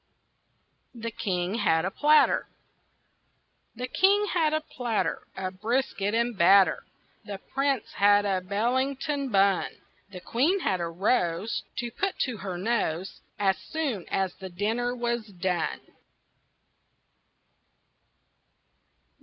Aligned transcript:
THE 0.95 1.11
KING 1.11 1.53
HAD 1.59 1.85
A 1.85 1.91
PLATTER 1.91 2.47
The 3.75 3.87
King 3.87 4.25
had 4.33 4.51
a 4.51 4.59
platter 4.61 5.27
Of 5.37 5.61
brisket 5.61 6.15
and 6.15 6.35
batter, 6.35 6.87
The 7.23 7.37
Prince 7.53 7.85
had 7.97 8.25
a 8.25 8.41
Bellington 8.41 9.29
bun, 9.29 9.69
The 10.09 10.19
Queen 10.21 10.61
had 10.61 10.81
a 10.81 10.87
rose 10.87 11.61
To 11.77 11.91
put 11.91 12.17
to 12.25 12.37
her 12.37 12.57
nose 12.57 13.21
As 13.37 13.59
soon 13.59 14.07
as 14.09 14.33
the 14.37 14.49
dinner 14.49 14.95
was 14.95 15.27
done. 15.27 15.81